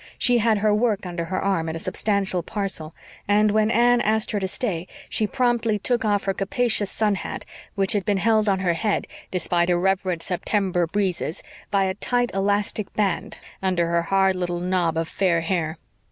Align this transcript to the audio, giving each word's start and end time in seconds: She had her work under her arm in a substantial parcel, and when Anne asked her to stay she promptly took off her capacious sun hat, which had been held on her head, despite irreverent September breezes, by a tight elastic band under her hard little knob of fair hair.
She 0.17 0.39
had 0.39 0.57
her 0.57 0.73
work 0.73 1.05
under 1.05 1.25
her 1.25 1.39
arm 1.39 1.69
in 1.69 1.75
a 1.75 1.79
substantial 1.79 2.41
parcel, 2.41 2.95
and 3.27 3.51
when 3.51 3.69
Anne 3.69 4.01
asked 4.01 4.31
her 4.31 4.39
to 4.39 4.47
stay 4.47 4.87
she 5.09 5.27
promptly 5.27 5.77
took 5.77 6.03
off 6.03 6.23
her 6.23 6.33
capacious 6.33 6.89
sun 6.89 7.13
hat, 7.13 7.45
which 7.75 7.93
had 7.93 8.03
been 8.03 8.17
held 8.17 8.49
on 8.49 8.61
her 8.61 8.73
head, 8.73 9.05
despite 9.29 9.69
irreverent 9.69 10.23
September 10.23 10.87
breezes, 10.87 11.43
by 11.69 11.83
a 11.83 11.93
tight 11.93 12.31
elastic 12.33 12.91
band 12.95 13.37
under 13.61 13.85
her 13.91 14.01
hard 14.01 14.35
little 14.35 14.59
knob 14.59 14.97
of 14.97 15.07
fair 15.07 15.41
hair. 15.41 15.77